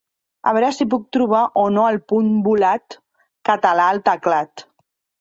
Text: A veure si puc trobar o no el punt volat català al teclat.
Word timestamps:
A 0.51 0.53
veure 0.57 0.71
si 0.77 0.87
puc 0.93 1.03
trobar 1.17 1.43
o 1.65 1.67
no 1.77 1.85
el 1.91 2.01
punt 2.13 2.33
volat 2.49 2.99
català 3.51 3.89
al 3.93 4.07
teclat. 4.13 4.71